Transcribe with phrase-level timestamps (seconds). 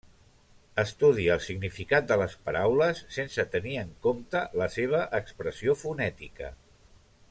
[0.83, 6.55] Estudia el significat de les paraules sense tenir en compte la seva expressió fonètica.